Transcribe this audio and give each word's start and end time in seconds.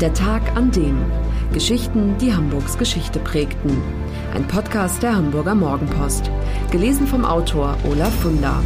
Der 0.00 0.12
Tag 0.12 0.54
an 0.54 0.70
dem. 0.72 1.06
Geschichten, 1.54 2.18
die 2.18 2.34
Hamburgs 2.34 2.76
Geschichte 2.76 3.18
prägten. 3.18 3.80
Ein 4.34 4.46
Podcast 4.46 5.02
der 5.02 5.16
Hamburger 5.16 5.54
Morgenpost. 5.54 6.30
Gelesen 6.70 7.06
vom 7.06 7.24
Autor 7.24 7.78
Olaf 7.90 8.14
Funder. 8.20 8.62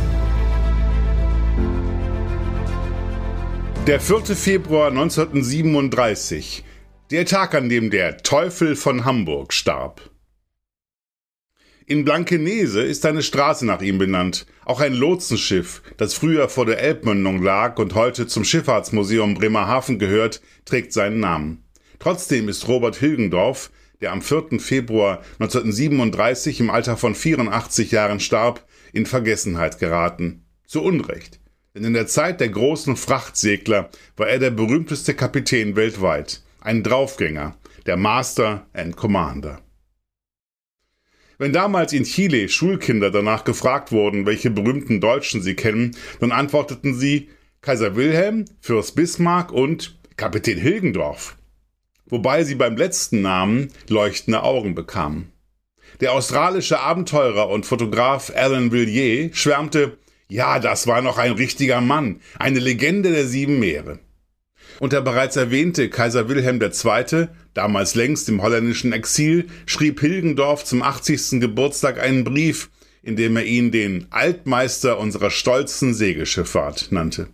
Der 3.87 4.01
4. 4.01 4.35
Februar 4.35 4.89
1937. 4.89 6.65
Der 7.13 7.25
Tag, 7.27 7.55
an 7.55 7.69
dem 7.69 7.91
der 7.91 8.17
Teufel 8.17 8.75
von 8.75 9.05
Hamburg 9.05 9.53
starb. 9.53 10.10
In 11.91 12.05
Blankenese 12.05 12.83
ist 12.83 13.05
eine 13.05 13.21
Straße 13.21 13.67
nach 13.67 13.83
ihm 13.83 13.99
benannt. 13.99 14.47
Auch 14.65 14.79
ein 14.79 14.95
Lotsenschiff, 14.95 15.83
das 15.97 16.15
früher 16.15 16.49
vor 16.49 16.65
der 16.65 16.79
Elbmündung 16.79 17.43
lag 17.43 17.81
und 17.81 17.97
heute 17.97 18.29
zum 18.29 18.45
Schifffahrtsmuseum 18.45 19.35
Bremerhaven 19.35 19.99
gehört, 19.99 20.41
trägt 20.65 20.93
seinen 20.93 21.19
Namen. 21.19 21.65
Trotzdem 21.99 22.49
ist 22.49 22.69
Robert 22.69 22.95
Hilgendorf, 22.95 23.73
der 24.01 24.13
am 24.13 24.23
4. 24.23 24.61
Februar 24.61 25.25
1937 25.41 26.61
im 26.61 26.71
Alter 26.71 26.97
von 26.97 27.17
84 27.17 27.91
Jahren 27.91 28.21
starb, 28.21 28.65
in 28.93 29.05
Vergessenheit 29.05 29.81
geraten. 29.81 30.45
Zu 30.69 30.85
Unrecht. 30.85 31.41
Denn 31.75 31.83
in 31.83 31.95
der 31.95 32.07
Zeit 32.07 32.39
der 32.39 32.51
großen 32.51 32.95
Frachtsegler 32.95 33.91
war 34.17 34.29
er 34.29 34.39
der 34.39 34.53
berühmteste 34.53 35.15
Kapitän 35.15 35.75
weltweit. 35.75 36.45
Ein 36.61 36.85
Draufgänger, 36.85 37.57
der 37.87 37.97
Master 37.97 38.69
and 38.75 38.97
Commander. 38.97 39.61
Wenn 41.41 41.55
damals 41.55 41.95
in 41.95 42.05
Chile 42.05 42.51
Schulkinder 42.51 43.11
danach 43.11 43.45
gefragt 43.45 43.93
wurden, 43.93 44.27
welche 44.27 44.51
berühmten 44.51 45.01
Deutschen 45.01 45.41
sie 45.41 45.55
kennen, 45.55 45.97
dann 46.21 46.33
antworteten 46.33 46.93
sie 46.93 47.31
Kaiser 47.63 47.97
Wilhelm, 47.97 48.45
Fürst 48.61 48.95
Bismarck 48.95 49.51
und 49.51 49.99
Kapitän 50.19 50.59
Hilgendorf. 50.59 51.39
Wobei 52.05 52.45
sie 52.45 52.57
beim 52.57 52.77
letzten 52.77 53.23
Namen 53.23 53.71
leuchtende 53.89 54.43
Augen 54.43 54.75
bekamen. 54.75 55.33
Der 56.03 56.13
australische 56.13 56.81
Abenteurer 56.81 57.49
und 57.49 57.65
Fotograf 57.65 58.31
Alan 58.37 58.71
Villiers 58.71 59.35
schwärmte, 59.35 59.97
ja, 60.29 60.59
das 60.59 60.87
war 60.87 61.01
noch 61.01 61.17
ein 61.17 61.33
richtiger 61.33 61.81
Mann, 61.81 62.21
eine 62.39 62.59
Legende 62.59 63.13
der 63.13 63.27
sieben 63.27 63.59
Meere. 63.59 63.99
Und 64.79 64.93
der 64.93 65.01
bereits 65.01 65.37
erwähnte 65.37 65.91
Kaiser 65.91 66.29
Wilhelm 66.29 66.61
II., 66.61 67.29
damals 67.55 67.95
längst 67.95 68.29
im 68.29 68.43
holländischen 68.43 68.93
Exil, 68.93 69.47
schrieb 69.67 70.01
Hilgendorf 70.01 70.65
zum 70.65 70.83
80. 70.83 71.41
Geburtstag 71.41 72.01
einen 72.01 72.25
Brief, 72.25 72.71
in 73.03 73.17
dem 73.17 73.37
er 73.37 73.45
ihn 73.45 73.71
den 73.71 74.07
Altmeister 74.11 74.99
unserer 74.99 75.31
stolzen 75.31 75.95
Segelschifffahrt 75.95 76.93
nannte. 76.93 77.29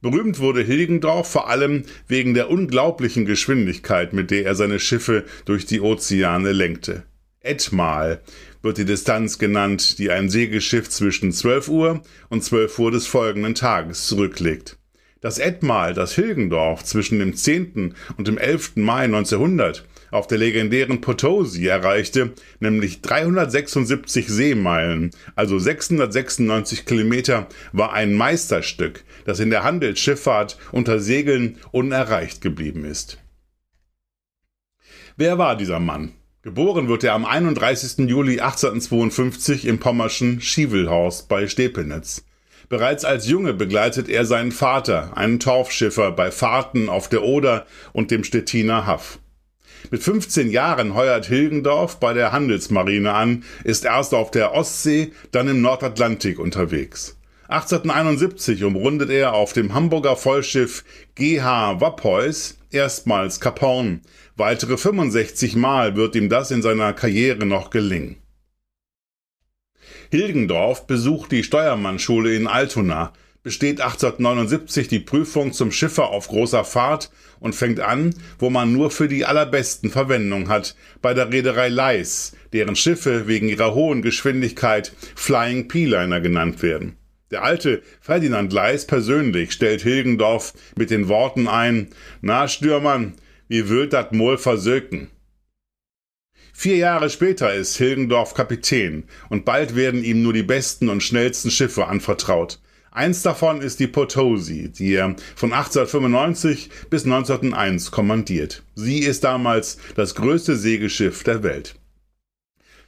Berühmt 0.00 0.40
wurde 0.40 0.62
Hilgendorf 0.62 1.30
vor 1.30 1.48
allem 1.48 1.84
wegen 2.08 2.34
der 2.34 2.50
unglaublichen 2.50 3.24
Geschwindigkeit, 3.24 4.12
mit 4.12 4.32
der 4.32 4.44
er 4.44 4.56
seine 4.56 4.80
Schiffe 4.80 5.24
durch 5.44 5.64
die 5.64 5.80
Ozeane 5.80 6.50
lenkte. 6.50 7.04
Etmal 7.38 8.20
wird 8.62 8.78
die 8.78 8.84
Distanz 8.84 9.38
genannt, 9.38 9.98
die 9.98 10.10
ein 10.10 10.28
Segelschiff 10.28 10.88
zwischen 10.88 11.32
12 11.32 11.68
Uhr 11.68 12.02
und 12.28 12.42
12 12.42 12.78
Uhr 12.78 12.90
des 12.90 13.06
folgenden 13.06 13.54
Tages 13.54 14.06
zurücklegt. 14.06 14.76
Das 15.22 15.38
Etmal, 15.38 15.94
das 15.94 16.16
Hilgendorf 16.16 16.82
zwischen 16.82 17.20
dem 17.20 17.36
10. 17.36 17.94
und 18.16 18.26
dem 18.26 18.38
11. 18.38 18.72
Mai 18.74 19.04
1900 19.04 19.86
auf 20.10 20.26
der 20.26 20.36
legendären 20.36 21.00
Potosi 21.00 21.64
erreichte, 21.64 22.32
nämlich 22.58 23.02
376 23.02 24.26
Seemeilen, 24.26 25.12
also 25.36 25.60
696 25.60 26.86
Kilometer, 26.86 27.46
war 27.72 27.92
ein 27.92 28.14
Meisterstück, 28.14 29.04
das 29.24 29.38
in 29.38 29.50
der 29.50 29.62
Handelsschifffahrt 29.62 30.58
unter 30.72 30.98
Segeln 30.98 31.56
unerreicht 31.70 32.40
geblieben 32.40 32.84
ist. 32.84 33.18
Wer 35.16 35.38
war 35.38 35.56
dieser 35.56 35.78
Mann? 35.78 36.14
Geboren 36.42 36.88
wird 36.88 37.04
er 37.04 37.14
am 37.14 37.24
31. 37.24 38.08
Juli 38.08 38.40
1852 38.40 39.66
im 39.66 39.78
pommerschen 39.78 40.40
Schiewelhaus 40.40 41.28
bei 41.28 41.46
Stepenitz. 41.46 42.24
Bereits 42.72 43.04
als 43.04 43.28
Junge 43.28 43.52
begleitet 43.52 44.08
er 44.08 44.24
seinen 44.24 44.50
Vater, 44.50 45.14
einen 45.14 45.38
Torfschiffer, 45.38 46.10
bei 46.10 46.30
Fahrten 46.30 46.88
auf 46.88 47.06
der 47.06 47.22
Oder 47.22 47.66
und 47.92 48.10
dem 48.10 48.24
Stettiner 48.24 48.86
Haff. 48.86 49.18
Mit 49.90 50.02
15 50.02 50.50
Jahren 50.50 50.94
heuert 50.94 51.26
Hilgendorf 51.26 52.00
bei 52.00 52.14
der 52.14 52.32
Handelsmarine 52.32 53.12
an, 53.12 53.44
ist 53.62 53.84
erst 53.84 54.14
auf 54.14 54.30
der 54.30 54.54
Ostsee, 54.54 55.12
dann 55.32 55.48
im 55.48 55.60
Nordatlantik 55.60 56.38
unterwegs. 56.38 57.18
1871 57.48 58.64
umrundet 58.64 59.10
er 59.10 59.34
auf 59.34 59.52
dem 59.52 59.74
Hamburger 59.74 60.16
Vollschiff 60.16 60.82
GH 61.14 61.78
Wappeus 61.78 62.56
erstmals 62.70 63.38
Kap 63.38 63.60
Horn. 63.60 64.00
Weitere 64.36 64.78
65 64.78 65.56
Mal 65.56 65.94
wird 65.94 66.16
ihm 66.16 66.30
das 66.30 66.50
in 66.50 66.62
seiner 66.62 66.94
Karriere 66.94 67.44
noch 67.44 67.68
gelingen. 67.68 68.21
Hilgendorf 70.12 70.86
besucht 70.86 71.32
die 71.32 71.42
Steuermannschule 71.42 72.34
in 72.34 72.46
Altona, 72.46 73.14
besteht 73.42 73.80
1879 73.80 74.86
die 74.86 74.98
Prüfung 74.98 75.54
zum 75.54 75.72
Schiffer 75.72 76.10
auf 76.10 76.28
großer 76.28 76.64
Fahrt 76.64 77.10
und 77.40 77.54
fängt 77.54 77.80
an, 77.80 78.14
wo 78.38 78.50
man 78.50 78.74
nur 78.74 78.90
für 78.90 79.08
die 79.08 79.24
allerbesten 79.24 79.88
Verwendung 79.88 80.50
hat, 80.50 80.76
bei 81.00 81.14
der 81.14 81.32
Reederei 81.32 81.70
Leis, 81.70 82.36
deren 82.52 82.76
Schiffe 82.76 83.26
wegen 83.26 83.48
ihrer 83.48 83.72
hohen 83.72 84.02
Geschwindigkeit 84.02 84.92
Flying 85.14 85.68
P-Liner 85.68 86.20
genannt 86.20 86.62
werden. 86.62 86.98
Der 87.30 87.42
alte 87.42 87.80
Ferdinand 88.02 88.52
Leis 88.52 88.86
persönlich 88.86 89.52
stellt 89.52 89.80
Hilgendorf 89.80 90.52
mit 90.76 90.90
den 90.90 91.08
Worten 91.08 91.48
ein, 91.48 91.88
na 92.20 92.48
Stürmann, 92.48 93.14
wie 93.48 93.70
wird 93.70 93.94
dat 93.94 94.12
Mol 94.12 94.36
versöken? 94.36 95.08
Vier 96.52 96.76
Jahre 96.76 97.10
später 97.10 97.52
ist 97.52 97.76
Hilgendorf 97.76 98.34
Kapitän 98.34 99.04
und 99.30 99.44
bald 99.44 99.74
werden 99.74 100.04
ihm 100.04 100.22
nur 100.22 100.32
die 100.32 100.42
besten 100.42 100.88
und 100.88 101.02
schnellsten 101.02 101.50
Schiffe 101.50 101.86
anvertraut. 101.86 102.60
Eins 102.90 103.22
davon 103.22 103.62
ist 103.62 103.80
die 103.80 103.86
Potosi, 103.86 104.70
die 104.70 104.92
er 104.92 105.16
von 105.34 105.54
1895 105.54 106.68
bis 106.90 107.04
1901 107.04 107.90
kommandiert. 107.90 108.62
Sie 108.74 108.98
ist 108.98 109.24
damals 109.24 109.78
das 109.96 110.14
größte 110.14 110.56
Segelschiff 110.56 111.24
der 111.24 111.42
Welt. 111.42 111.74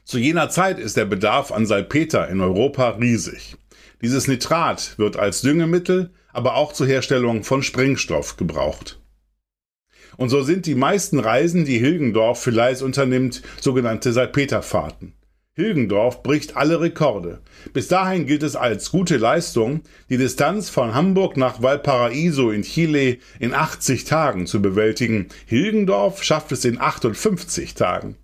Zu 0.05 0.19
jener 0.19 0.51
Zeit 0.51 0.79
ist 0.79 0.99
der 0.99 1.07
Bedarf 1.07 1.51
an 1.51 1.65
Salpeter 1.65 2.29
in 2.29 2.43
Europa 2.43 2.91
riesig. 2.91 3.57
Dieses 4.03 4.29
Nitrat 4.29 4.99
wird 4.99 5.17
als 5.17 5.41
Düngemittel, 5.41 6.11
aber 6.35 6.57
auch 6.57 6.75
zur 6.75 6.87
Herstellung 6.87 7.43
von 7.43 7.63
Sprengstoff 7.63 8.37
gebraucht. 8.37 9.01
Und 10.17 10.29
so 10.29 10.43
sind 10.43 10.67
die 10.67 10.75
meisten 10.75 11.19
Reisen, 11.19 11.65
die 11.65 11.79
Hilgendorf 11.79 12.43
für 12.43 12.51
Leis 12.51 12.83
unternimmt, 12.83 13.43
sogenannte 13.61 14.13
Salpeterfahrten. 14.13 15.15
Hilgendorf 15.57 16.25
bricht 16.25 16.57
alle 16.57 16.81
Rekorde. 16.81 17.41
Bis 17.73 17.87
dahin 17.87 18.27
gilt 18.27 18.43
es 18.43 18.57
als 18.57 18.91
gute 18.91 19.19
Leistung, 19.19 19.83
die 20.11 20.17
Distanz 20.17 20.69
von 20.69 20.95
Hamburg 20.95 21.37
nach 21.37 21.63
Valparaiso 21.63 22.51
in 22.51 22.63
Chile 22.63 23.19
in 23.39 23.55
80 23.55 24.03
Tagen 24.05 24.49
zu 24.49 24.61
bewältigen. 24.61 25.29
Hilgendorf 25.47 26.25
schafft 26.25 26.51
es 26.51 26.65
in 26.65 26.81
58 26.81 27.75
Tagen. 27.75 28.17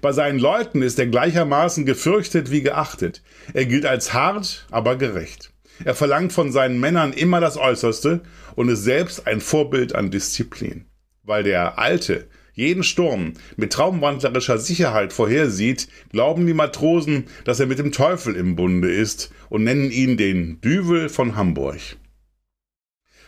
Bei 0.00 0.12
seinen 0.12 0.38
Leuten 0.38 0.82
ist 0.82 1.00
er 1.00 1.08
gleichermaßen 1.08 1.84
gefürchtet 1.84 2.52
wie 2.52 2.62
geachtet. 2.62 3.22
Er 3.54 3.66
gilt 3.66 3.84
als 3.84 4.12
hart, 4.12 4.64
aber 4.70 4.94
gerecht. 4.94 5.50
Er 5.84 5.96
verlangt 5.96 6.32
von 6.32 6.52
seinen 6.52 6.78
Männern 6.78 7.12
immer 7.12 7.40
das 7.40 7.56
Äußerste 7.56 8.20
und 8.54 8.68
ist 8.68 8.84
selbst 8.84 9.26
ein 9.26 9.40
Vorbild 9.40 9.96
an 9.96 10.12
Disziplin 10.12 10.87
weil 11.28 11.42
der 11.42 11.78
Alte 11.78 12.26
jeden 12.54 12.82
Sturm 12.82 13.34
mit 13.56 13.72
traumwandlerischer 13.72 14.58
Sicherheit 14.58 15.12
vorhersieht, 15.12 15.86
glauben 16.10 16.46
die 16.46 16.54
Matrosen, 16.54 17.26
dass 17.44 17.60
er 17.60 17.66
mit 17.66 17.78
dem 17.78 17.92
Teufel 17.92 18.34
im 18.34 18.56
Bunde 18.56 18.90
ist 18.90 19.30
und 19.48 19.62
nennen 19.62 19.92
ihn 19.92 20.16
den 20.16 20.60
Düvel 20.60 21.08
von 21.08 21.36
Hamburg. 21.36 21.78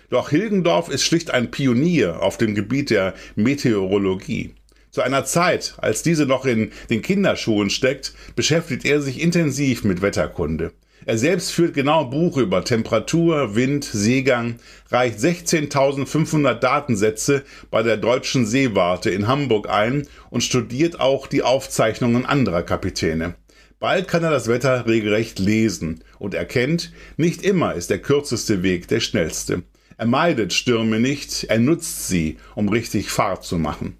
Doch 0.09 0.31
Hilgendorf 0.31 0.89
ist 0.89 1.05
schlicht 1.05 1.31
ein 1.31 1.53
Pionier 1.53 2.21
auf 2.21 2.39
dem 2.39 2.57
Gebiet 2.57 2.91
der 2.91 3.15
Meteorologie. 3.37 4.55
Zu 4.91 5.03
einer 5.03 5.25
Zeit, 5.25 5.75
als 5.77 6.03
diese 6.03 6.27
noch 6.27 6.47
in 6.47 6.73
den 6.89 7.03
Kinderschuhen 7.03 7.71
steckt, 7.71 8.15
beschäftigt 8.35 8.85
er 8.85 9.01
sich 9.01 9.21
intensiv 9.21 9.85
mit 9.85 10.03
Wetterkunde. 10.03 10.73
Er 11.07 11.17
selbst 11.17 11.53
führt 11.53 11.73
genau 11.73 12.05
Buch 12.05 12.37
über 12.37 12.63
Temperatur, 12.63 13.55
Wind, 13.55 13.85
Seegang, 13.85 14.57
reicht 14.91 15.19
16.500 15.19 16.55
Datensätze 16.55 17.43
bei 17.71 17.83
der 17.83 17.97
Deutschen 17.97 18.45
Seewarte 18.45 19.11
in 19.11 19.27
Hamburg 19.27 19.71
ein 19.71 20.07
und 20.29 20.43
studiert 20.43 21.01
auch 21.01 21.27
die 21.27 21.43
Aufzeichnungen 21.43 22.27
anderer 22.27 22.63
Kapitäne. 22.63 23.35
Bald 23.79 24.09
kann 24.09 24.23
er 24.23 24.31
das 24.31 24.47
Wetter 24.47 24.87
regelrecht 24.87 25.39
lesen 25.39 26.05
und 26.19 26.35
erkennt, 26.35 26.93
nicht 27.17 27.43
immer 27.43 27.75
ist 27.75 27.89
der 27.89 28.01
kürzeste 28.01 28.63
Weg 28.63 28.89
der 28.89 29.01
schnellste. 29.01 29.63
Er 29.97 30.07
meidet 30.07 30.53
Stürme 30.53 31.01
nicht, 31.01 31.45
er 31.45 31.59
nutzt 31.59 32.09
sie, 32.09 32.37
um 32.55 32.69
richtig 32.69 33.11
Fahrt 33.11 33.45
zu 33.45 33.59
machen. 33.59 33.97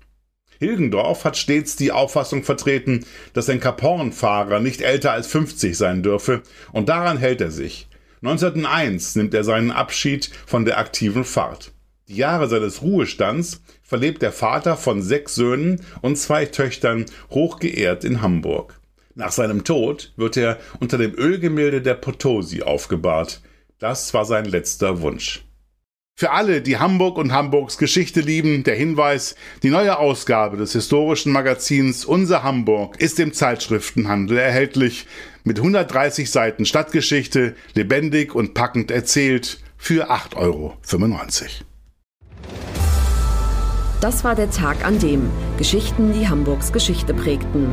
Hilgendorf 0.61 1.25
hat 1.25 1.39
stets 1.39 1.75
die 1.77 1.91
Auffassung 1.91 2.45
vertreten, 2.45 3.07
dass 3.33 3.49
ein 3.49 3.61
Kapornfahrer 3.61 4.61
nicht 4.61 4.83
älter 4.83 5.11
als 5.13 5.27
50 5.27 5.77
sein 5.77 6.03
dürfe, 6.03 6.43
und 6.73 6.91
daran 6.91 7.17
hält 7.17 7.41
er 7.41 7.51
sich. 7.51 7.89
1901 8.23 9.17
nimmt 9.17 9.33
er 9.33 9.43
seinen 9.43 9.71
Abschied 9.71 10.31
von 10.47 10.67
der 10.67 10.79
aktiven 10.79 11.25
Fahrt. 11.25 11.73
Die 12.09 12.17
Jahre 12.17 12.47
seines 12.47 12.83
Ruhestands 12.83 13.63
verlebt 13.83 14.21
der 14.21 14.33
Vater 14.33 14.77
von 14.77 15.01
sechs 15.01 15.35
Söhnen 15.35 15.81
und 16.03 16.17
zwei 16.17 16.45
Töchtern 16.45 17.07
hochgeehrt 17.31 18.05
in 18.05 18.21
Hamburg. 18.21 18.79
Nach 19.15 19.33
seinem 19.33 19.65
Tod 19.65 20.13
wird 20.17 20.37
er 20.37 20.59
unter 20.79 20.99
dem 20.99 21.15
Ölgemälde 21.15 21.81
der 21.81 21.95
Potosi 21.95 22.63
aufgebahrt. 22.63 23.41
Das 23.79 24.13
war 24.13 24.27
sein 24.27 24.45
letzter 24.45 25.01
Wunsch. 25.01 25.43
Für 26.21 26.33
alle, 26.33 26.61
die 26.61 26.77
Hamburg 26.77 27.17
und 27.17 27.33
Hamburgs 27.33 27.79
Geschichte 27.79 28.21
lieben, 28.21 28.63
der 28.63 28.75
Hinweis, 28.75 29.37
die 29.63 29.71
neue 29.71 29.99
Ausgabe 29.99 30.59
des 30.59 30.75
historischen 30.75 31.33
Magazins 31.33 32.05
Unser 32.05 32.43
Hamburg 32.43 33.01
ist 33.01 33.19
im 33.21 33.33
Zeitschriftenhandel 33.33 34.37
erhältlich, 34.37 35.07
mit 35.45 35.57
130 35.57 36.31
Seiten 36.31 36.67
Stadtgeschichte, 36.67 37.57
lebendig 37.73 38.35
und 38.35 38.53
packend 38.53 38.91
erzählt, 38.91 39.61
für 39.79 40.11
8,95 40.11 40.37
Euro. 40.37 40.77
Das 44.03 44.23
war 44.23 44.35
der 44.35 44.51
Tag 44.51 44.85
an 44.85 44.99
dem 44.99 45.31
Geschichten, 45.57 46.13
die 46.13 46.29
Hamburgs 46.29 46.71
Geschichte 46.71 47.15
prägten. 47.15 47.73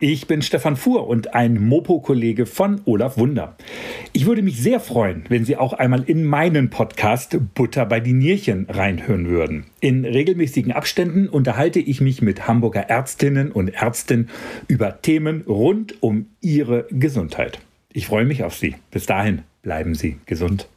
Ich 0.00 0.28
bin 0.28 0.42
Stefan 0.42 0.76
Fuhr 0.76 1.08
und 1.08 1.34
ein 1.34 1.60
Mopo-Kollege 1.60 2.46
von 2.46 2.80
Olaf 2.84 3.18
Wunder. 3.18 3.56
Ich 4.12 4.26
würde 4.26 4.42
mich 4.42 4.60
sehr 4.60 4.78
freuen, 4.78 5.24
wenn 5.28 5.44
Sie 5.44 5.56
auch 5.56 5.72
einmal 5.72 6.04
in 6.04 6.22
meinen 6.22 6.70
Podcast 6.70 7.36
Butter 7.54 7.84
bei 7.84 7.98
die 7.98 8.12
Nierchen 8.12 8.66
reinhören 8.68 9.26
würden. 9.26 9.64
In 9.80 10.04
regelmäßigen 10.04 10.70
Abständen 10.70 11.28
unterhalte 11.28 11.80
ich 11.80 12.00
mich 12.00 12.22
mit 12.22 12.46
Hamburger 12.46 12.82
Ärztinnen 12.82 13.50
und 13.50 13.70
Ärzten 13.70 14.28
über 14.68 15.02
Themen 15.02 15.42
rund 15.48 16.00
um 16.00 16.26
ihre 16.40 16.86
Gesundheit. 16.92 17.58
Ich 17.92 18.06
freue 18.06 18.24
mich 18.24 18.44
auf 18.44 18.54
Sie. 18.54 18.76
Bis 18.92 19.06
dahin 19.06 19.42
bleiben 19.62 19.96
Sie 19.96 20.18
gesund. 20.26 20.68